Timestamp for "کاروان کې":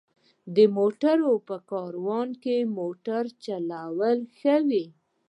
1.71-2.57